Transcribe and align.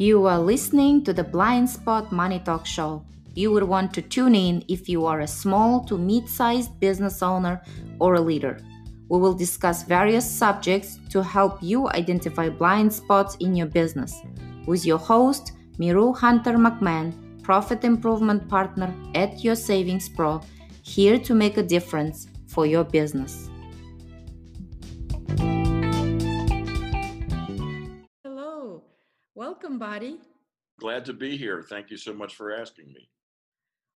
You 0.00 0.26
are 0.26 0.38
listening 0.38 1.02
to 1.06 1.12
the 1.12 1.24
Blind 1.24 1.68
Spot 1.68 2.12
Money 2.12 2.38
Talk 2.38 2.64
Show. 2.64 3.02
You 3.34 3.50
would 3.50 3.64
want 3.64 3.92
to 3.94 4.00
tune 4.00 4.36
in 4.36 4.64
if 4.68 4.88
you 4.88 5.04
are 5.06 5.22
a 5.22 5.26
small 5.26 5.84
to 5.86 5.98
mid 5.98 6.28
sized 6.28 6.78
business 6.78 7.20
owner 7.20 7.60
or 7.98 8.14
a 8.14 8.20
leader. 8.20 8.60
We 9.08 9.18
will 9.18 9.34
discuss 9.34 9.82
various 9.82 10.24
subjects 10.24 11.00
to 11.10 11.20
help 11.20 11.60
you 11.60 11.88
identify 11.88 12.48
blind 12.48 12.92
spots 12.92 13.36
in 13.40 13.56
your 13.56 13.66
business. 13.66 14.22
With 14.68 14.86
your 14.86 14.98
host, 14.98 15.50
Meru 15.78 16.12
Hunter 16.12 16.52
McMahon, 16.52 17.42
Profit 17.42 17.82
Improvement 17.82 18.48
Partner 18.48 18.94
at 19.16 19.42
Your 19.42 19.56
Savings 19.56 20.08
Pro, 20.08 20.40
here 20.82 21.18
to 21.18 21.34
make 21.34 21.56
a 21.56 21.62
difference 21.64 22.28
for 22.46 22.66
your 22.66 22.84
business. 22.84 23.50
Glad 30.80 31.04
to 31.06 31.12
be 31.12 31.36
here. 31.36 31.62
Thank 31.62 31.90
you 31.90 31.96
so 31.96 32.12
much 32.14 32.34
for 32.34 32.52
asking 32.52 32.92
me. 32.92 33.08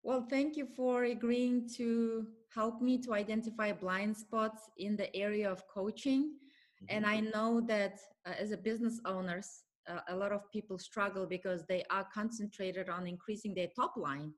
Well, 0.02 0.26
thank 0.30 0.56
you 0.56 0.66
for 0.66 1.04
agreeing 1.04 1.68
to 1.76 2.26
help 2.54 2.80
me 2.80 2.98
to 3.02 3.12
identify 3.12 3.72
blind 3.72 4.16
spots 4.16 4.62
in 4.78 4.96
the 4.96 5.14
area 5.14 5.50
of 5.50 5.62
coaching. 5.68 6.22
Mm-hmm. 6.22 6.96
And 6.96 7.06
I 7.06 7.20
know 7.20 7.60
that 7.62 7.98
uh, 8.26 8.32
as 8.38 8.52
a 8.52 8.56
business 8.56 8.98
owners, 9.04 9.64
uh, 9.88 10.00
a 10.08 10.16
lot 10.16 10.32
of 10.32 10.50
people 10.50 10.78
struggle 10.78 11.26
because 11.26 11.64
they 11.68 11.84
are 11.90 12.06
concentrated 12.12 12.88
on 12.88 13.06
increasing 13.06 13.54
their 13.54 13.68
top 13.76 13.94
line. 13.96 14.32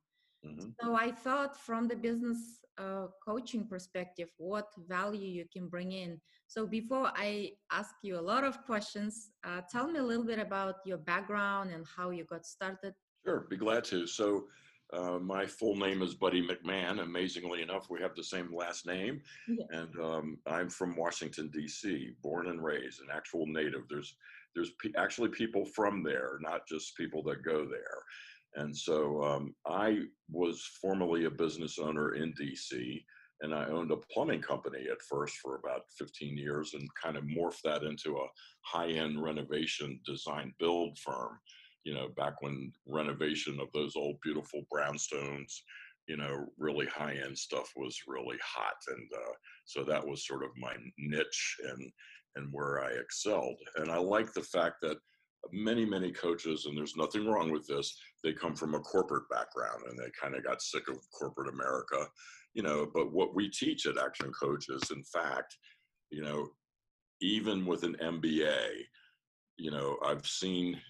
Mm-hmm. 0.44 0.70
So 0.80 0.94
I 0.94 1.12
thought 1.12 1.56
from 1.56 1.88
the 1.88 1.96
business 1.96 2.62
uh, 2.78 3.06
coaching 3.24 3.66
perspective, 3.66 4.28
what 4.38 4.68
value 4.88 5.28
you 5.28 5.44
can 5.52 5.68
bring 5.68 5.92
in. 5.92 6.20
So 6.46 6.66
before 6.66 7.10
I 7.14 7.52
ask 7.70 7.94
you 8.02 8.18
a 8.18 8.20
lot 8.20 8.44
of 8.44 8.62
questions, 8.64 9.30
uh, 9.44 9.60
tell 9.70 9.88
me 9.88 9.98
a 9.98 10.02
little 10.02 10.24
bit 10.24 10.38
about 10.38 10.76
your 10.84 10.98
background 10.98 11.70
and 11.70 11.86
how 11.96 12.10
you 12.10 12.24
got 12.24 12.44
started. 12.44 12.94
Sure, 13.24 13.46
be 13.48 13.56
glad 13.56 13.84
to. 13.84 14.06
So 14.06 14.46
uh, 14.92 15.18
my 15.18 15.46
full 15.46 15.76
name 15.76 16.02
is 16.02 16.14
Buddy 16.14 16.46
McMahon. 16.46 17.00
Amazingly 17.00 17.62
enough, 17.62 17.88
we 17.88 18.00
have 18.00 18.14
the 18.14 18.24
same 18.24 18.54
last 18.54 18.86
name. 18.86 19.22
Yeah. 19.48 19.64
And 19.70 19.98
um, 19.98 20.38
I'm 20.46 20.68
from 20.68 20.96
Washington, 20.96 21.50
D.C., 21.52 22.10
born 22.22 22.48
and 22.48 22.62
raised, 22.62 23.00
an 23.00 23.08
actual 23.12 23.46
native. 23.46 23.82
There's, 23.88 24.14
there's 24.54 24.72
pe- 24.82 24.92
actually 24.98 25.30
people 25.30 25.64
from 25.64 26.02
there, 26.02 26.38
not 26.42 26.66
just 26.68 26.96
people 26.96 27.22
that 27.24 27.42
go 27.42 27.66
there. 27.66 28.02
And 28.54 28.76
so 28.76 29.22
um, 29.22 29.54
I 29.66 30.00
was 30.30 30.62
formerly 30.80 31.24
a 31.24 31.30
business 31.30 31.78
owner 31.78 32.14
in 32.14 32.32
D.C., 32.32 33.04
and 33.40 33.52
I 33.52 33.66
owned 33.66 33.90
a 33.90 33.96
plumbing 33.96 34.40
company 34.40 34.86
at 34.90 35.02
first 35.02 35.36
for 35.38 35.56
about 35.56 35.82
15 35.98 36.36
years 36.36 36.74
and 36.74 36.88
kind 36.94 37.16
of 37.16 37.24
morphed 37.24 37.62
that 37.64 37.82
into 37.82 38.16
a 38.16 38.28
high 38.60 38.90
end 38.90 39.20
renovation 39.20 39.98
design 40.06 40.54
build 40.60 40.96
firm 40.98 41.40
you 41.84 41.94
know, 41.94 42.08
back 42.16 42.40
when 42.40 42.72
renovation 42.86 43.58
of 43.60 43.68
those 43.72 43.96
old 43.96 44.16
beautiful 44.22 44.62
brownstones, 44.72 45.52
you 46.06 46.16
know, 46.16 46.46
really 46.58 46.86
high 46.86 47.16
end 47.24 47.36
stuff 47.36 47.72
was 47.76 47.98
really 48.06 48.38
hot. 48.44 48.76
And 48.88 49.08
uh, 49.14 49.32
so 49.64 49.84
that 49.84 50.06
was 50.06 50.26
sort 50.26 50.44
of 50.44 50.50
my 50.56 50.74
niche 50.98 51.56
and, 51.68 51.90
and 52.36 52.52
where 52.52 52.82
I 52.82 52.90
excelled. 52.90 53.58
And 53.76 53.90
I 53.90 53.96
like 53.96 54.32
the 54.32 54.42
fact 54.42 54.76
that 54.82 54.98
many, 55.50 55.84
many 55.84 56.12
coaches, 56.12 56.66
and 56.66 56.76
there's 56.76 56.96
nothing 56.96 57.26
wrong 57.26 57.50
with 57.50 57.66
this, 57.66 57.98
they 58.22 58.32
come 58.32 58.54
from 58.54 58.74
a 58.74 58.80
corporate 58.80 59.28
background 59.28 59.82
and 59.88 59.98
they 59.98 60.10
kind 60.20 60.34
of 60.34 60.44
got 60.44 60.62
sick 60.62 60.88
of 60.88 60.98
corporate 61.10 61.52
America, 61.52 62.06
you 62.54 62.62
know. 62.62 62.88
But 62.92 63.12
what 63.12 63.34
we 63.34 63.48
teach 63.48 63.86
at 63.86 63.98
Action 63.98 64.32
Coach 64.32 64.66
is, 64.68 64.90
in 64.90 65.02
fact, 65.02 65.56
you 66.10 66.22
know, 66.22 66.48
even 67.20 67.66
with 67.66 67.82
an 67.82 67.96
MBA, 68.02 68.68
you 69.56 69.70
know, 69.70 69.96
I've 70.04 70.26
seen 70.26 70.80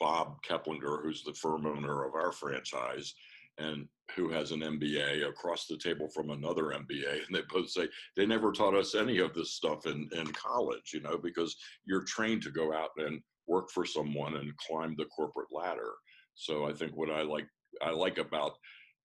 Bob 0.00 0.42
Keplinger, 0.42 1.02
who's 1.02 1.22
the 1.22 1.34
firm 1.34 1.66
owner 1.66 2.04
of 2.04 2.14
our 2.14 2.32
franchise, 2.32 3.14
and 3.58 3.86
who 4.16 4.30
has 4.30 4.50
an 4.50 4.60
MBA 4.60 5.28
across 5.28 5.66
the 5.66 5.76
table 5.76 6.08
from 6.08 6.30
another 6.30 6.74
MBA. 6.74 7.20
And 7.26 7.36
they 7.36 7.42
both 7.48 7.70
say 7.70 7.88
they 8.16 8.26
never 8.26 8.52
taught 8.52 8.74
us 8.74 8.94
any 8.94 9.18
of 9.18 9.34
this 9.34 9.52
stuff 9.52 9.86
in, 9.86 10.08
in 10.12 10.26
college, 10.32 10.92
you 10.92 11.00
know, 11.00 11.18
because 11.18 11.56
you're 11.84 12.04
trained 12.04 12.42
to 12.42 12.50
go 12.50 12.72
out 12.72 12.90
and 12.96 13.20
work 13.52 13.68
for 13.70 13.84
someone 13.84 14.34
and 14.36 14.56
climb 14.66 14.94
the 14.96 15.10
corporate 15.16 15.52
ladder. 15.52 15.92
So 16.34 16.66
I 16.70 16.72
think 16.72 16.92
what 16.96 17.10
I 17.10 17.22
like 17.22 17.48
I 17.88 17.90
like 17.90 18.18
about 18.18 18.52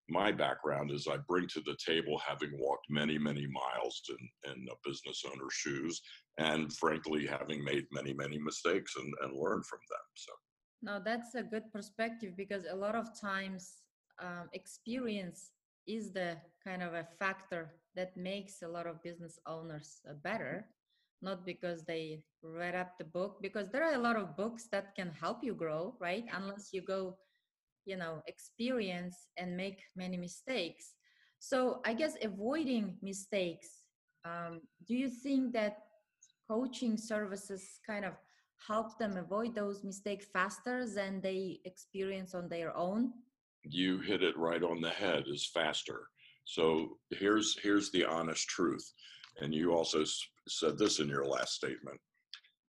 my 0.08 0.32
background 0.32 0.90
is 0.90 1.06
I 1.06 1.18
bring 1.30 1.46
to 1.48 1.60
the 1.60 1.76
table 1.84 2.16
having 2.26 2.52
walked 2.58 2.86
many, 2.88 3.18
many 3.18 3.46
miles 3.46 4.00
in, 4.14 4.50
in 4.50 4.66
a 4.74 4.88
business 4.88 5.22
owner's 5.30 5.52
shoes 5.52 6.00
and 6.38 6.72
frankly 6.72 7.26
having 7.26 7.62
made 7.62 7.84
many, 7.92 8.14
many 8.14 8.38
mistakes 8.38 8.94
and, 8.96 9.12
and 9.22 9.32
learned 9.44 9.66
from 9.66 9.80
them. 9.90 10.06
So 10.24 10.32
no, 10.80 11.02
that's 11.04 11.34
a 11.34 11.42
good 11.42 11.70
perspective 11.72 12.32
because 12.36 12.64
a 12.70 12.76
lot 12.76 12.94
of 12.94 13.08
times 13.20 13.62
um, 14.20 14.48
experience 14.52 15.50
is 15.86 16.12
the 16.12 16.36
kind 16.64 16.82
of 16.82 16.94
a 16.94 17.06
factor 17.18 17.74
that 17.96 18.16
makes 18.16 18.62
a 18.62 18.68
lot 18.68 18.86
of 18.86 19.02
business 19.02 19.38
owners 19.46 20.00
uh, 20.08 20.14
better, 20.22 20.68
not 21.22 21.44
because 21.44 21.84
they 21.84 22.22
read 22.42 22.74
up 22.74 22.96
the 22.98 23.04
book, 23.04 23.38
because 23.42 23.70
there 23.70 23.84
are 23.84 23.94
a 23.94 23.98
lot 23.98 24.16
of 24.16 24.36
books 24.36 24.68
that 24.72 24.94
can 24.94 25.10
help 25.10 25.38
you 25.42 25.54
grow, 25.54 25.96
right? 26.00 26.24
Unless 26.32 26.70
you 26.72 26.82
go, 26.82 27.16
you 27.84 27.96
know, 27.96 28.22
experience 28.26 29.28
and 29.36 29.56
make 29.56 29.80
many 29.96 30.16
mistakes. 30.16 30.94
So 31.38 31.80
I 31.84 31.94
guess 31.94 32.14
avoiding 32.22 32.96
mistakes, 33.02 33.68
um, 34.24 34.60
do 34.86 34.94
you 34.94 35.08
think 35.08 35.52
that 35.54 35.78
coaching 36.48 36.96
services 36.96 37.80
kind 37.86 38.04
of 38.04 38.14
help 38.66 38.98
them 38.98 39.16
avoid 39.16 39.54
those 39.54 39.84
mistakes 39.84 40.26
faster 40.32 40.86
than 40.86 41.20
they 41.20 41.60
experience 41.64 42.34
on 42.34 42.48
their 42.48 42.76
own? 42.76 43.12
You 43.62 44.00
hit 44.00 44.22
it 44.22 44.36
right 44.36 44.62
on 44.62 44.80
the 44.80 44.90
head 44.90 45.24
is 45.26 45.46
faster. 45.46 46.08
So 46.44 46.98
here's 47.10 47.56
here's 47.62 47.90
the 47.90 48.04
honest 48.04 48.48
truth. 48.48 48.92
And 49.40 49.54
you 49.54 49.72
also 49.72 50.04
said 50.48 50.78
this 50.78 50.98
in 50.98 51.08
your 51.08 51.24
last 51.24 51.54
statement. 51.54 51.98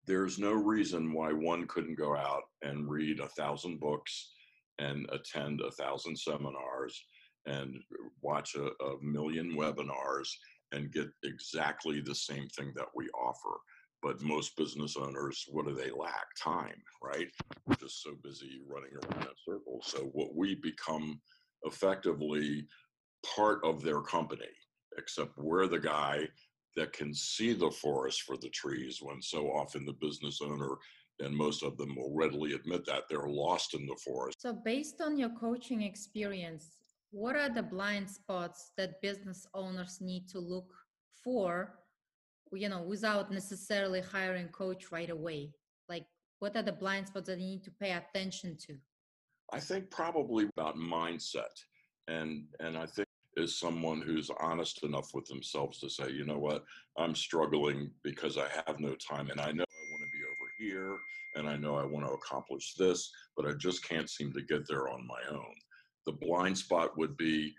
There's 0.07 0.39
no 0.39 0.53
reason 0.53 1.13
why 1.13 1.33
one 1.33 1.67
couldn't 1.67 1.99
go 1.99 2.17
out 2.17 2.43
and 2.63 2.89
read 2.89 3.21
a 3.21 3.29
thousand 3.29 3.81
books 3.81 4.33
and 4.79 5.09
attend 5.11 5.61
a 5.61 5.71
thousand 5.73 6.19
seminars 6.19 7.03
and 7.47 7.77
watch 8.23 8.55
a, 8.55 8.67
a 8.85 9.03
million 9.03 9.57
webinars 9.57 10.29
and 10.73 10.93
get 10.93 11.09
exactly 11.25 12.01
the 12.01 12.15
same 12.15 12.49
thing 12.49 12.73
that 12.77 12.89
we 12.95 13.09
offer. 13.11 13.59
But 14.03 14.23
most 14.23 14.57
business 14.57 14.97
owners 14.97 15.45
what 15.49 15.67
do 15.67 15.75
they 15.75 15.91
lack? 15.91 16.27
Time 16.43 16.81
right? 17.03 17.29
We're 17.67 17.77
just 17.77 18.03
so 18.03 18.13
busy 18.23 18.61
running 18.69 18.93
around 18.93 19.23
in 19.25 19.35
circles. 19.47 19.85
So 19.87 20.11
what 20.13 20.35
we 20.35 20.55
become 20.55 21.21
effectively 21.65 22.67
part 23.35 23.61
of 23.65 23.83
their 23.83 24.01
company 24.01 24.47
except 24.97 25.37
we're 25.39 25.67
the 25.67 25.79
guy 25.79 26.29
that 26.77 26.93
can 26.93 27.13
see 27.15 27.53
the 27.53 27.71
forest 27.71 28.23
for 28.23 28.37
the 28.37 28.51
trees 28.51 28.99
when 29.03 29.21
so 29.21 29.47
often 29.49 29.85
the 29.85 29.93
business 30.01 30.41
owner 30.43 30.77
and 31.21 31.35
most 31.35 31.65
of 31.65 31.77
them 31.77 31.97
will 31.97 32.15
readily 32.15 32.53
admit 32.53 32.85
that 32.87 33.03
they're 33.09 33.29
lost 33.29 33.75
in 33.75 33.87
the 33.87 33.97
forest. 34.05 34.41
So 34.41 34.53
based 34.65 35.01
on 35.01 35.17
your 35.17 35.31
coaching 35.31 35.83
experience 35.83 36.71
what 37.11 37.37
are 37.37 37.49
the 37.49 37.63
blind 37.63 38.09
spots 38.11 38.73
that 38.77 39.01
business 39.01 39.47
owners 39.55 39.99
need 40.01 40.29
to 40.29 40.39
look 40.39 40.73
for 41.25 41.79
you 42.53 42.69
know 42.69 42.83
without 42.83 43.31
necessarily 43.31 44.01
hiring 44.01 44.49
coach 44.49 44.93
right 44.93 45.11
away? 45.11 45.53
Like 45.89 46.07
what 46.39 46.57
are 46.57 46.63
the 46.63 46.73
blind 46.73 47.09
spots 47.09 47.27
that 47.29 47.39
you 47.39 47.47
need 47.47 47.65
to 47.65 47.71
pay 47.71 47.93
attention 47.93 48.57
to? 48.67 48.77
I 49.53 49.61
think 49.61 49.91
probably 49.91 50.49
about 50.57 50.77
mindset. 50.77 51.55
And 52.09 52.45
and 52.61 52.77
i 52.77 52.87
think 52.87 53.09
is 53.39 53.59
someone 53.59 54.01
who's 54.01 54.31
honest 54.41 54.83
enough 54.83 55.15
with 55.15 55.27
themselves 55.27 55.79
to 55.81 55.89
say 55.89 56.11
you 56.11 56.25
know 56.25 56.39
what? 56.39 56.65
I'm 56.97 57.15
struggling 57.15 57.91
because 58.03 58.37
i 58.37 58.47
have 58.67 58.81
no 58.81 58.95
time 58.97 59.31
and 59.31 59.41
i 59.41 59.53
know 59.53 59.65
i 59.65 59.91
want 59.91 60.03
to 60.03 60.11
be 60.11 60.25
over 60.25 60.51
here 60.59 60.97
and 61.37 61.49
i 61.49 61.57
know 61.57 61.77
i 61.77 61.85
want 61.85 62.07
to 62.07 62.13
accomplish 62.13 62.75
this 62.75 63.11
but 63.37 63.47
i 63.47 63.53
just 63.53 63.87
can't 63.89 64.11
seem 64.11 64.33
to 64.33 64.43
get 64.43 64.67
there 64.67 64.89
on 64.89 65.07
my 65.07 65.21
own. 65.31 65.55
The 66.07 66.13
blind 66.13 66.59
spot 66.59 66.97
would 66.99 67.17
be 67.17 67.55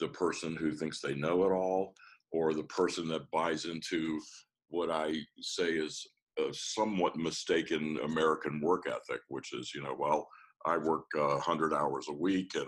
the 0.00 0.08
person 0.08 0.56
who 0.56 0.72
thinks 0.72 1.00
they 1.00 1.14
know 1.14 1.44
it 1.44 1.52
all 1.52 1.94
or 2.32 2.54
the 2.54 2.64
person 2.64 3.08
that 3.08 3.30
buys 3.30 3.66
into 3.66 4.20
what 4.68 4.90
I 4.90 5.14
say 5.40 5.72
is 5.72 6.06
a 6.38 6.52
somewhat 6.52 7.16
mistaken 7.16 7.98
American 8.04 8.60
work 8.60 8.84
ethic, 8.86 9.20
which 9.28 9.52
is, 9.52 9.74
you 9.74 9.82
know, 9.82 9.94
well, 9.98 10.28
I 10.64 10.78
work 10.78 11.04
uh, 11.16 11.36
100 11.36 11.74
hours 11.74 12.06
a 12.08 12.14
week 12.14 12.54
and, 12.54 12.66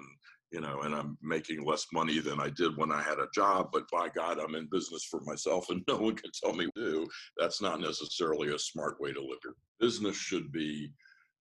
you 0.54 0.60
know, 0.60 0.82
and 0.82 0.94
I'm 0.94 1.18
making 1.20 1.64
less 1.64 1.84
money 1.92 2.20
than 2.20 2.38
I 2.38 2.48
did 2.48 2.76
when 2.76 2.92
I 2.92 3.02
had 3.02 3.18
a 3.18 3.26
job, 3.34 3.70
but 3.72 3.90
by 3.90 4.08
God, 4.08 4.38
I'm 4.38 4.54
in 4.54 4.68
business 4.70 5.02
for 5.02 5.20
myself 5.24 5.68
and 5.68 5.82
no 5.88 5.96
one 5.96 6.14
can 6.14 6.30
tell 6.32 6.52
me 6.52 6.66
to 6.66 6.70
do. 6.76 7.06
That's 7.36 7.60
not 7.60 7.80
necessarily 7.80 8.54
a 8.54 8.58
smart 8.58 9.00
way 9.00 9.12
to 9.12 9.20
live. 9.20 9.40
Your 9.42 9.56
business 9.80 10.16
should 10.16 10.52
be, 10.52 10.92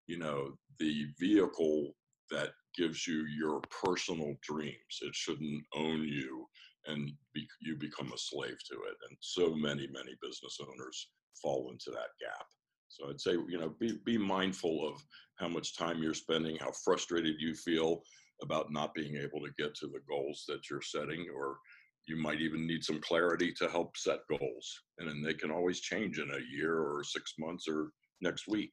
you 0.06 0.18
know, 0.18 0.54
the 0.78 1.08
vehicle 1.20 1.92
that 2.30 2.52
gives 2.74 3.06
you 3.06 3.26
your 3.26 3.60
personal 3.84 4.34
dreams. 4.40 5.00
It 5.02 5.14
shouldn't 5.14 5.62
own 5.76 6.04
you 6.04 6.46
and 6.86 7.12
be, 7.34 7.46
you 7.60 7.76
become 7.76 8.10
a 8.14 8.18
slave 8.18 8.56
to 8.70 8.74
it. 8.76 8.96
And 9.10 9.18
so 9.20 9.54
many, 9.54 9.88
many 9.88 10.16
business 10.22 10.56
owners 10.58 11.10
fall 11.34 11.68
into 11.70 11.90
that 11.90 12.16
gap. 12.18 12.46
So 12.88 13.10
I'd 13.10 13.20
say, 13.20 13.32
you 13.32 13.58
know, 13.58 13.74
be, 13.78 13.98
be 14.06 14.16
mindful 14.16 14.88
of 14.88 15.04
how 15.36 15.48
much 15.48 15.76
time 15.76 16.02
you're 16.02 16.14
spending, 16.14 16.56
how 16.56 16.72
frustrated 16.82 17.34
you 17.38 17.54
feel 17.54 18.02
about 18.40 18.72
not 18.72 18.94
being 18.94 19.16
able 19.16 19.40
to 19.40 19.52
get 19.58 19.74
to 19.76 19.86
the 19.86 20.00
goals 20.08 20.44
that 20.48 20.70
you're 20.70 20.82
setting, 20.82 21.26
or 21.34 21.58
you 22.06 22.16
might 22.16 22.40
even 22.40 22.66
need 22.66 22.82
some 22.82 23.00
clarity 23.00 23.52
to 23.52 23.68
help 23.68 23.96
set 23.96 24.20
goals. 24.28 24.82
And 24.98 25.08
then 25.08 25.22
they 25.22 25.34
can 25.34 25.50
always 25.50 25.80
change 25.80 26.18
in 26.18 26.30
a 26.30 26.56
year 26.56 26.78
or 26.80 27.04
six 27.04 27.34
months 27.38 27.68
or 27.68 27.92
next 28.20 28.48
week. 28.48 28.72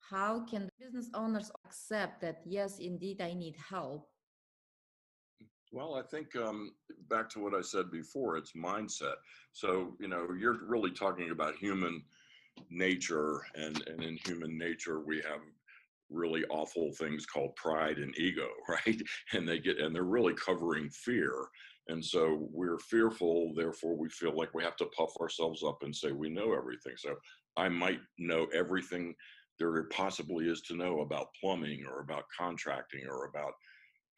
How 0.00 0.44
can 0.44 0.68
business 0.78 1.10
owners 1.14 1.50
accept 1.64 2.20
that, 2.20 2.42
yes, 2.44 2.78
indeed, 2.78 3.20
I 3.20 3.34
need 3.34 3.56
help? 3.56 4.08
Well, 5.72 5.96
I 5.96 6.02
think 6.02 6.36
um, 6.36 6.72
back 7.10 7.28
to 7.30 7.40
what 7.40 7.54
I 7.54 7.60
said 7.60 7.90
before, 7.90 8.36
it's 8.36 8.52
mindset. 8.52 9.16
So, 9.52 9.96
you 9.98 10.06
know, 10.06 10.28
you're 10.38 10.64
really 10.64 10.92
talking 10.92 11.30
about 11.32 11.56
human 11.56 12.04
nature, 12.70 13.42
and, 13.56 13.82
and 13.88 14.02
in 14.02 14.16
human 14.24 14.56
nature, 14.56 15.00
we 15.00 15.16
have 15.16 15.40
really 16.10 16.44
awful 16.50 16.92
things 16.98 17.26
called 17.26 17.56
pride 17.56 17.98
and 17.98 18.16
ego, 18.18 18.48
right? 18.68 19.00
And 19.32 19.48
they 19.48 19.58
get, 19.58 19.78
and 19.78 19.94
they're 19.94 20.04
really 20.04 20.34
covering 20.34 20.88
fear. 20.90 21.32
And 21.88 22.04
so 22.04 22.48
we're 22.52 22.78
fearful, 22.78 23.52
therefore 23.54 23.96
we 23.96 24.08
feel 24.08 24.36
like 24.36 24.54
we 24.54 24.64
have 24.64 24.76
to 24.76 24.86
puff 24.86 25.10
ourselves 25.20 25.62
up 25.62 25.78
and 25.82 25.94
say 25.94 26.10
we 26.12 26.28
know 26.28 26.52
everything. 26.52 26.94
So 26.96 27.14
I 27.56 27.68
might 27.68 28.00
know 28.18 28.46
everything 28.54 29.14
there 29.58 29.84
possibly 29.84 30.48
is 30.48 30.60
to 30.62 30.76
know 30.76 31.00
about 31.00 31.28
plumbing 31.40 31.84
or 31.88 32.00
about 32.00 32.24
contracting 32.36 33.06
or 33.08 33.26
about 33.26 33.52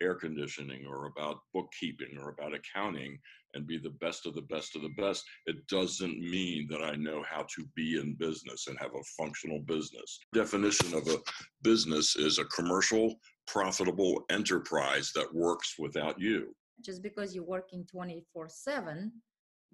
air 0.01 0.15
conditioning 0.15 0.87
or 0.87 1.07
about 1.07 1.41
bookkeeping 1.53 2.19
or 2.19 2.31
about 2.31 2.55
accounting 2.55 3.19
and 3.55 3.67
be 3.67 3.79
the 3.79 3.91
best 4.01 4.27
of 4.27 4.35
the 4.35 4.43
best 4.43 4.77
of 4.77 4.83
the 4.83 4.95
best, 4.97 5.25
it 5.47 5.67
doesn't 5.69 6.19
mean 6.19 6.67
that 6.71 6.83
I 6.83 6.97
know 6.97 7.25
how 7.29 7.43
to 7.43 7.67
be 7.75 7.99
in 7.99 8.15
business 8.15 8.67
and 8.67 8.79
have 8.79 8.95
a 8.95 9.23
functional 9.23 9.61
business. 9.61 10.19
Definition 10.35 10.95
of 10.95 11.09
a 11.09 11.19
business 11.63 12.17
is 12.17 12.39
a 12.39 12.45
commercial, 12.47 13.15
profitable 13.47 14.25
enterprise 14.31 15.13
that 15.15 15.35
works 15.35 15.75
without 15.79 16.21
you. 16.21 16.55
Just 16.85 17.03
because 17.03 17.35
you're 17.35 17.45
working 17.45 17.87
24 17.91 18.49
7 18.49 19.13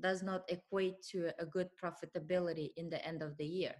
does 0.01 0.23
not 0.23 0.43
equate 0.49 1.03
to 1.11 1.31
a 1.39 1.47
good 1.47 1.69
profitability 1.83 2.71
in 2.77 2.89
the 2.91 3.05
end 3.07 3.23
of 3.23 3.37
the 3.37 3.45
year. 3.45 3.75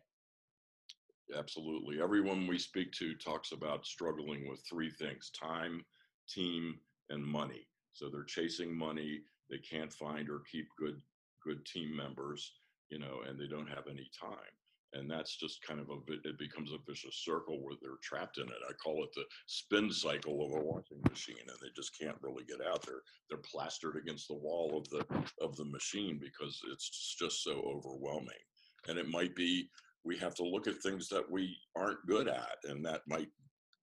Absolutely. 1.37 2.03
Everyone 2.03 2.47
we 2.47 2.59
speak 2.59 2.93
to 2.93 3.15
talks 3.15 3.53
about 3.53 3.87
struggling 3.87 4.49
with 4.49 4.63
three 4.69 4.91
things 4.91 5.31
time, 5.31 5.83
team, 6.29 6.79
and 7.11 7.25
money. 7.25 7.67
So 7.93 8.09
they're 8.09 8.25
chasing 8.25 8.77
money. 8.77 9.21
They 9.51 9.59
can't 9.59 9.93
find 9.93 10.29
or 10.29 10.41
keep 10.51 10.69
good 10.79 11.01
good 11.45 11.65
team 11.67 11.95
members, 11.95 12.53
you 12.89 12.99
know, 12.99 13.21
and 13.29 13.39
they 13.39 13.47
don't 13.47 13.69
have 13.69 13.87
any 13.89 14.11
time. 14.19 14.55
And 14.95 15.11
that's 15.11 15.37
just 15.37 15.61
kind 15.67 15.81
of 15.81 15.91
a 15.91 16.13
it 16.29 16.39
becomes 16.39 16.73
a 16.73 16.79
vicious 16.87 17.17
circle 17.25 17.61
where 17.61 17.75
they're 17.83 17.99
trapped 18.03 18.39
in 18.39 18.45
it. 18.45 18.69
I 18.69 18.73
call 18.75 19.03
it 19.03 19.11
the 19.15 19.25
spin 19.47 19.91
cycle 19.91 20.45
of 20.45 20.53
a 20.53 20.65
washing 20.65 21.01
machine, 21.09 21.37
and 21.41 21.59
they 21.61 21.69
just 21.75 21.99
can't 21.99 22.17
really 22.23 22.45
get 22.45 22.65
out 22.67 22.83
there. 22.87 23.03
They're 23.29 23.39
plastered 23.39 23.97
against 23.97 24.29
the 24.29 24.35
wall 24.35 24.79
of 24.79 24.89
the 24.91 25.05
of 25.45 25.57
the 25.57 25.65
machine 25.65 26.21
because 26.23 26.61
it's 26.73 27.17
just 27.19 27.43
so 27.43 27.61
overwhelming. 27.67 28.43
And 28.87 28.99
it 28.99 29.09
might 29.09 29.35
be 29.35 29.69
we 30.05 30.17
have 30.19 30.35
to 30.37 30.45
look 30.45 30.69
at 30.69 30.77
things 30.77 31.09
that 31.09 31.29
we 31.29 31.57
aren't 31.77 32.07
good 32.07 32.29
at, 32.29 32.59
and 32.65 32.85
that 32.85 33.03
might 33.09 33.29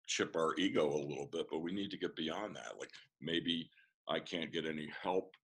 chip 0.10 0.36
our 0.36 0.56
ego 0.58 0.88
a 0.90 1.08
little 1.08 1.30
bit, 1.32 1.46
but 1.50 1.60
we 1.60 1.72
need 1.72 1.92
to 1.92 1.98
get 1.98 2.16
beyond 2.16 2.56
that. 2.56 2.80
Like 2.80 2.90
maybe 3.22 3.70
I 4.10 4.20
can't 4.20 4.52
get 4.52 4.66
any 4.66 4.90
help, 5.02 5.36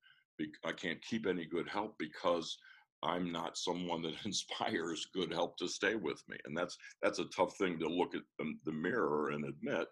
I 0.65 0.73
can't 0.73 1.01
keep 1.01 1.27
any 1.27 1.45
good 1.45 1.69
help 1.69 1.95
because 1.97 2.57
I'm 3.03 3.31
not 3.31 3.57
someone 3.57 4.01
that 4.01 4.15
inspires 4.25 5.07
good 5.13 5.31
help 5.31 5.57
to 5.57 5.67
stay 5.67 5.95
with 5.95 6.21
me, 6.27 6.37
and 6.45 6.57
that's 6.57 6.77
that's 7.01 7.19
a 7.19 7.25
tough 7.25 7.55
thing 7.57 7.79
to 7.79 7.87
look 7.87 8.15
at 8.15 8.23
the 8.39 8.71
mirror 8.71 9.29
and 9.29 9.45
admit. 9.45 9.87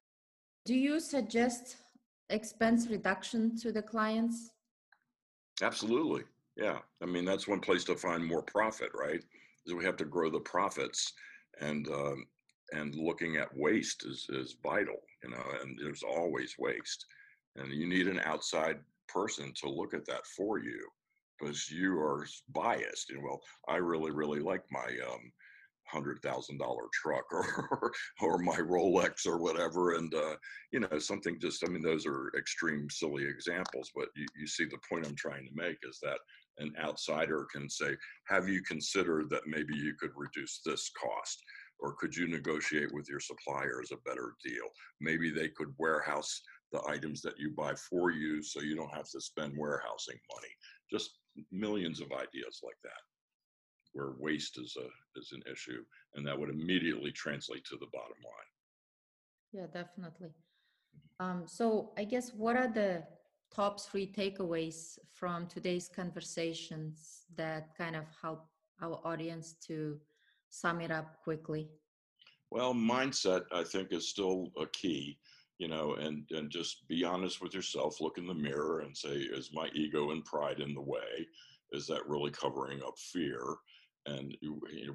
Do 0.66 0.74
you 0.74 1.00
suggest 1.00 1.78
expense 2.30 2.88
reduction 2.88 3.56
to 3.58 3.72
the 3.72 3.82
clients? 3.82 4.50
Absolutely. 5.62 6.24
Yeah. 6.56 6.80
I 7.02 7.06
mean, 7.06 7.26
that's 7.26 7.48
one 7.48 7.60
place 7.60 7.84
to 7.86 7.96
find 7.96 8.26
more 8.26 8.42
profit, 8.44 8.90
right? 8.94 9.22
Is 9.66 9.74
we 9.74 9.86
have 9.86 9.98
to 9.98 10.06
grow 10.06 10.30
the 10.30 10.40
profits. 10.40 11.14
And 11.60 11.88
um, 11.90 12.26
and 12.74 12.96
looking 12.96 13.38
at 13.38 13.56
waste 13.56 14.06
is, 14.06 14.26
is 14.30 14.56
vital, 14.64 15.02
you 15.24 15.30
know, 15.30 15.44
and 15.62 15.78
there's 15.82 16.04
always 16.04 16.56
waste. 16.58 17.06
And 17.56 17.72
you 17.72 17.88
need 17.88 18.08
an 18.08 18.20
outside 18.26 18.80
person 19.08 19.54
to 19.62 19.70
look 19.70 19.94
at 19.94 20.06
that 20.08 20.26
for 20.36 20.60
you 20.60 20.80
because 21.40 21.70
you 21.70 22.00
are 22.00 22.26
biased. 22.50 23.12
And 23.12 23.24
well, 23.24 23.42
I 23.68 23.78
really, 23.78 24.12
really 24.12 24.40
like 24.40 24.64
my 24.72 24.88
um, 25.08 25.32
hundred 25.86 26.20
thousand 26.24 26.58
dollar 26.58 26.86
truck 26.94 27.26
or 27.32 27.92
or 28.22 28.38
my 28.40 28.58
Rolex 28.58 29.28
or 29.28 29.38
whatever. 29.38 29.96
And 29.96 30.14
uh, 30.14 30.36
you 30.72 30.80
know, 30.80 31.00
something 31.00 31.40
just 31.40 31.64
I 31.64 31.70
mean, 31.70 31.84
those 31.84 32.06
are 32.06 32.32
extreme 32.38 32.88
silly 32.90 33.26
examples, 33.26 33.92
but 33.96 34.08
you, 34.16 34.26
you 34.36 34.48
see 34.48 34.66
the 34.66 34.80
point 34.90 35.06
I'm 35.06 35.16
trying 35.16 35.46
to 35.46 35.54
make 35.54 35.78
is 35.88 36.00
that 36.02 36.20
an 36.60 36.74
outsider 36.82 37.48
can 37.52 37.70
say, 37.70 37.96
have 38.28 38.48
you 38.48 38.62
considered 38.64 39.30
that 39.30 39.48
maybe 39.48 39.76
you 39.76 39.94
could 40.00 40.12
reduce 40.16 40.62
this 40.66 40.92
cost? 41.00 41.42
Or 41.80 41.96
could 41.96 42.16
you 42.16 42.28
negotiate 42.28 42.94
with 42.94 43.10
your 43.10 43.20
suppliers 43.20 43.92
a 43.92 44.10
better 44.10 44.36
deal? 44.44 44.68
Maybe 45.02 45.32
they 45.32 45.50
could 45.50 45.74
warehouse 45.78 46.42
the 46.72 46.82
items 46.88 47.22
that 47.22 47.38
you 47.38 47.52
buy 47.52 47.74
for 47.76 48.12
you 48.12 48.42
so 48.42 48.62
you 48.62 48.76
don't 48.76 48.96
have 48.96 49.10
to 49.10 49.22
spend 49.22 49.54
warehousing 49.58 50.18
money. 50.34 50.54
Just 50.92 51.20
millions 51.52 52.00
of 52.00 52.12
ideas 52.12 52.62
like 52.64 52.78
that 52.84 53.02
where 53.94 54.14
waste 54.20 54.58
is 54.60 54.76
a 54.78 55.20
is 55.20 55.32
an 55.32 55.42
issue 55.52 55.84
and 56.16 56.26
that 56.28 56.38
would 56.38 56.50
immediately 56.50 57.12
translate 57.12 57.64
to 57.66 57.78
the 57.80 57.88
bottom 57.94 58.18
line. 58.24 58.52
Yeah, 59.52 59.68
definitely. 59.72 60.30
Mm-hmm. 60.30 61.26
Um, 61.26 61.44
so 61.48 61.92
I 61.98 62.04
guess 62.04 62.34
what 62.34 62.56
are 62.56 62.68
the 62.68 63.04
top 63.54 63.80
three 63.80 64.12
takeaways 64.12 64.98
from 65.12 65.48
today's 65.48 65.88
conversations 65.88 67.26
that 67.36 67.76
kind 67.78 67.96
of 67.96 68.06
help 68.20 68.48
our 68.82 69.00
audience 69.06 69.54
to 69.68 70.00
sum 70.54 70.82
it 70.82 70.92
up 70.92 71.18
quickly? 71.24 71.68
Well, 72.52 72.74
mindset, 72.74 73.46
I 73.52 73.64
think, 73.64 73.92
is 73.92 74.10
still 74.10 74.52
a 74.62 74.68
key, 74.68 75.18
you 75.58 75.68
know, 75.68 75.96
and, 75.96 76.24
and 76.30 76.52
just 76.52 76.88
be 76.88 77.04
honest 77.04 77.42
with 77.42 77.56
yourself, 77.56 78.00
look 78.00 78.20
in 78.20 78.28
the 78.28 78.34
mirror 78.36 78.82
and 78.82 78.96
say, 78.96 79.14
is 79.14 79.50
my 79.52 79.70
ego 79.74 80.12
and 80.12 80.24
pride 80.24 80.60
in 80.60 80.76
the 80.76 80.82
way? 80.82 81.28
Is 81.72 81.88
that 81.88 82.08
really 82.08 82.30
covering 82.30 82.82
up 82.84 82.94
fear? 83.00 83.42
And 84.06 84.38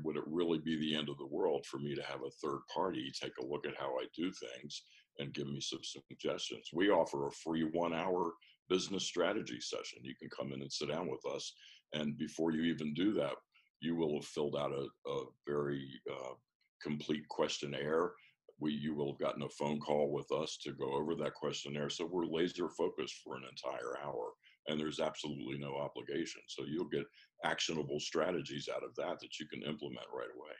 would 0.05 0.17
it 0.17 0.23
really 0.27 0.59
be 0.59 0.79
the 0.79 0.95
end 0.95 1.09
of 1.09 1.19
the 1.19 1.27
world 1.27 1.67
for 1.67 1.79
me 1.79 1.97
to 1.97 2.03
have 2.03 2.21
a 2.23 2.31
third 2.43 2.61
party 2.73 3.11
take 3.11 3.33
a 3.41 3.47
look 3.47 3.67
at 3.67 3.77
how 3.77 3.97
I 3.97 4.05
do 4.15 4.31
things 4.31 4.83
and 5.19 5.33
give 5.35 5.49
me 5.49 5.61
some 5.61 5.81
suggestions? 5.83 6.69
We 6.73 6.91
offer 6.91 7.27
a 7.27 7.33
free 7.33 7.65
one 7.73 7.95
hour 7.95 8.35
business 8.69 9.05
strategy 9.05 9.61
session. 9.61 10.01
You 10.03 10.15
can 10.15 10.29
come 10.29 10.53
in 10.53 10.61
and 10.61 10.73
sit 10.73 10.91
down 10.91 11.09
with 11.09 11.25
us. 11.35 11.53
And 11.95 12.17
before 12.19 12.53
you 12.53 12.63
even 12.65 12.95
do 12.95 13.13
that, 13.15 13.33
you 13.81 13.97
will 13.97 14.15
have 14.15 14.25
filled 14.25 14.57
out 14.57 14.73
a, 14.73 14.87
a 15.11 15.25
very 15.47 15.89
uh, 16.11 16.35
complete 16.83 17.27
questionnaire. 17.29 18.13
We, 18.61 18.73
you 18.73 18.95
will 18.95 19.13
have 19.13 19.21
gotten 19.21 19.43
a 19.43 19.49
phone 19.49 19.79
call 19.79 20.11
with 20.11 20.31
us 20.33 20.59
to 20.65 20.73
go 20.73 20.93
over 20.93 21.15
that 21.17 21.35
questionnaire. 21.35 21.91
So 21.91 22.09
we're 22.11 22.27
laser 22.27 22.69
focused 22.69 23.21
for 23.23 23.37
an 23.37 23.45
entire 23.45 24.05
hour, 24.05 24.33
and 24.67 24.81
there's 24.81 24.99
absolutely 24.99 25.59
no 25.59 25.77
obligation. 25.77 26.41
So 26.49 26.65
you'll 26.67 26.89
get 26.89 27.05
actionable 27.45 28.01
strategies 28.01 28.69
out 28.75 28.83
of 28.83 28.95
that 28.97 29.21
that 29.21 29.39
you 29.39 29.47
can 29.47 29.63
implement 29.63 30.07
right 30.13 30.31
away, 30.37 30.55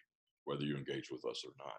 whether 0.45 0.63
you 0.63 0.77
engage 0.77 1.11
with 1.11 1.25
us 1.29 1.43
or 1.45 1.53
not. 1.59 1.75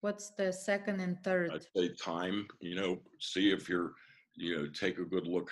What's 0.00 0.30
the 0.30 0.52
second 0.52 1.00
and 1.00 1.18
third? 1.24 1.50
I'd 1.52 1.66
say 1.74 1.94
time. 1.94 2.46
You 2.60 2.76
know, 2.76 3.00
see 3.20 3.50
if 3.50 3.68
you're, 3.68 3.94
you 4.36 4.56
know, 4.56 4.68
take 4.68 4.98
a 4.98 5.04
good 5.04 5.26
look 5.26 5.50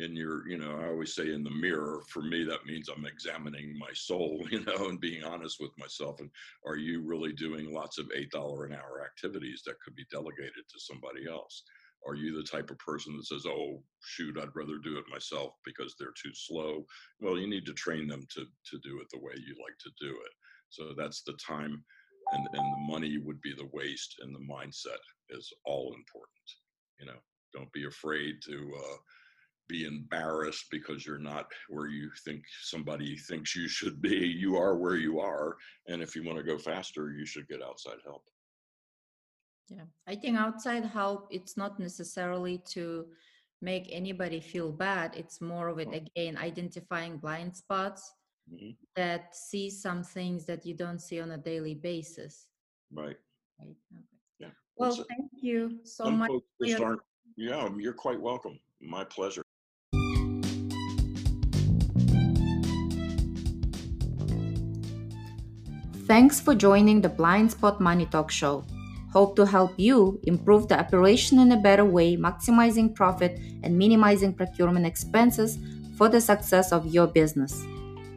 in 0.00 0.16
your 0.16 0.48
you 0.48 0.56
know 0.56 0.78
i 0.82 0.86
always 0.88 1.14
say 1.14 1.32
in 1.32 1.44
the 1.44 1.50
mirror 1.50 2.02
for 2.08 2.22
me 2.22 2.44
that 2.44 2.64
means 2.66 2.88
i'm 2.88 3.04
examining 3.04 3.78
my 3.78 3.90
soul 3.92 4.46
you 4.50 4.64
know 4.64 4.88
and 4.88 5.00
being 5.00 5.22
honest 5.24 5.58
with 5.60 5.70
myself 5.78 6.20
and 6.20 6.30
are 6.66 6.76
you 6.76 7.02
really 7.02 7.32
doing 7.32 7.72
lots 7.72 7.98
of 7.98 8.10
eight 8.14 8.30
dollar 8.30 8.64
an 8.64 8.72
hour 8.72 9.02
activities 9.04 9.62
that 9.64 9.80
could 9.84 9.94
be 9.94 10.04
delegated 10.10 10.64
to 10.68 10.78
somebody 10.78 11.28
else? 11.28 11.62
Are 12.06 12.14
you 12.14 12.34
the 12.34 12.48
type 12.48 12.70
of 12.70 12.78
person 12.78 13.16
that 13.16 13.26
says 13.26 13.44
oh 13.46 13.82
shoot 14.02 14.38
i'd 14.38 14.56
rather 14.56 14.78
do 14.78 14.96
it 14.96 15.04
myself 15.10 15.52
because 15.64 15.94
they're 15.98 16.16
too 16.22 16.32
slow 16.32 16.86
well 17.20 17.38
you 17.38 17.46
need 17.46 17.66
to 17.66 17.74
train 17.74 18.08
them 18.08 18.26
to 18.34 18.44
to 18.44 18.78
do 18.78 19.00
it 19.00 19.08
the 19.12 19.18
way 19.20 19.34
you 19.36 19.54
like 19.62 19.78
to 19.80 19.90
do 20.00 20.10
it. 20.10 20.32
So 20.70 20.94
that's 20.96 21.22
the 21.22 21.34
time 21.34 21.84
and 22.32 22.46
and 22.52 22.72
the 22.72 22.92
money 22.92 23.18
would 23.18 23.40
be 23.42 23.54
the 23.54 23.68
waste 23.72 24.16
and 24.22 24.34
the 24.34 24.40
mindset 24.40 25.02
is 25.28 25.52
all 25.66 25.94
important 25.94 26.48
you 26.98 27.06
know. 27.06 27.18
Don't 27.52 27.72
be 27.72 27.86
afraid 27.86 28.36
to 28.44 28.72
uh, 28.78 28.96
be 29.70 29.84
embarrassed 29.84 30.66
because 30.70 31.06
you're 31.06 31.18
not 31.32 31.46
where 31.68 31.86
you 31.86 32.10
think 32.24 32.42
somebody 32.62 33.16
thinks 33.16 33.54
you 33.54 33.68
should 33.68 34.02
be. 34.02 34.16
You 34.44 34.56
are 34.56 34.76
where 34.76 34.96
you 34.96 35.20
are. 35.20 35.56
And 35.86 36.02
if 36.02 36.16
you 36.16 36.24
want 36.24 36.38
to 36.38 36.44
go 36.44 36.58
faster, 36.58 37.12
you 37.12 37.24
should 37.24 37.48
get 37.48 37.62
outside 37.62 37.98
help. 38.04 38.24
Yeah. 39.68 39.84
I 40.08 40.16
think 40.16 40.36
outside 40.36 40.84
help, 40.84 41.28
it's 41.30 41.56
not 41.56 41.78
necessarily 41.78 42.58
to 42.74 43.06
make 43.62 43.86
anybody 43.90 44.40
feel 44.40 44.72
bad. 44.72 45.14
It's 45.16 45.40
more 45.40 45.68
of 45.68 45.78
it, 45.78 45.92
again, 45.94 46.36
identifying 46.36 47.18
blind 47.18 47.56
spots 47.56 48.12
Mhm. 48.50 48.76
that 48.96 49.36
see 49.36 49.70
some 49.70 50.02
things 50.02 50.44
that 50.46 50.66
you 50.66 50.74
don't 50.74 50.98
see 50.98 51.20
on 51.20 51.30
a 51.30 51.38
daily 51.38 51.74
basis. 51.74 52.48
Right. 52.90 53.18
Right. 53.60 53.68
Okay. 53.92 54.02
Yeah. 54.40 54.50
Well, 54.76 54.96
thank 55.08 55.30
you 55.40 55.84
so 55.84 56.04
Some 56.04 56.18
much. 56.18 56.28
folks 56.28 56.48
just 56.60 56.70
your 56.78 56.84
aren't. 56.88 57.02
Yeah, 57.36 57.70
you're 57.78 57.94
quite 58.06 58.20
welcome. 58.20 58.58
My 58.80 59.04
pleasure. 59.04 59.42
Thanks 66.10 66.40
for 66.40 66.56
joining 66.56 67.00
the 67.00 67.08
Blind 67.08 67.52
Spot 67.52 67.80
Money 67.80 68.04
Talk 68.04 68.32
Show. 68.32 68.64
Hope 69.12 69.36
to 69.36 69.46
help 69.46 69.70
you 69.76 70.18
improve 70.24 70.66
the 70.66 70.76
operation 70.76 71.38
in 71.38 71.52
a 71.52 71.56
better 71.56 71.84
way, 71.84 72.16
maximizing 72.16 72.92
profit 72.92 73.38
and 73.62 73.78
minimizing 73.78 74.34
procurement 74.34 74.86
expenses 74.86 75.56
for 75.96 76.08
the 76.08 76.20
success 76.20 76.72
of 76.72 76.92
your 76.92 77.06
business. 77.06 77.64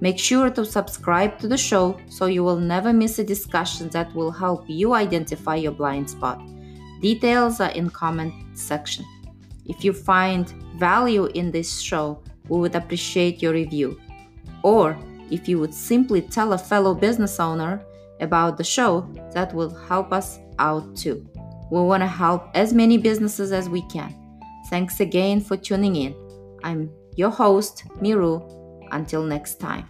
Make 0.02 0.18
sure 0.18 0.50
to 0.50 0.66
subscribe 0.66 1.38
to 1.38 1.48
the 1.48 1.56
show 1.56 1.96
so 2.10 2.26
you 2.26 2.44
will 2.44 2.58
never 2.58 2.94
miss 2.94 3.20
a 3.20 3.24
discussion 3.24 3.90
that 3.90 4.12
will 4.16 4.32
help 4.32 4.68
you 4.68 4.96
identify 4.96 5.58
your 5.58 5.74
blind 5.74 6.10
spot. 6.10 6.42
Details 7.00 7.60
are 7.60 7.74
in 7.74 7.92
comment 7.92 8.34
section. 8.58 9.06
If 9.68 9.86
you 9.86 9.94
find 9.94 10.50
value 10.80 11.26
in 11.36 11.52
this 11.52 11.80
show, 11.80 12.24
we 12.50 12.58
would 12.58 12.74
appreciate 12.74 13.44
your 13.44 13.54
review. 13.54 14.02
Or 14.64 14.98
if 15.32 15.48
you 15.48 15.60
would 15.60 15.74
simply 15.74 16.22
tell 16.22 16.54
a 16.54 16.58
fellow 16.58 16.94
business 16.94 17.40
owner 17.40 17.84
about 18.20 18.58
the 18.58 18.64
show, 18.64 19.02
that 19.34 19.54
will 19.54 19.74
help 19.74 20.12
us 20.12 20.40
out 20.60 20.96
too. 20.96 21.28
We 21.72 21.82
want 21.82 22.02
to 22.02 22.08
help 22.08 22.50
as 22.54 22.74
many 22.74 22.98
businesses 22.98 23.52
as 23.52 23.68
we 23.70 23.82
can. 23.84 24.16
Thanks 24.70 25.00
again 25.00 25.42
for 25.42 25.58
tuning 25.58 25.96
in. 25.96 26.16
I'm 26.64 26.92
your 27.16 27.32
host, 27.32 27.84
Meru. 28.02 28.42
Until 28.92 29.24
next 29.24 29.60
time. 29.60 29.88